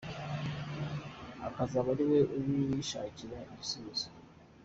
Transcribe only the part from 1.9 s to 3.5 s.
ariwe ubishakiri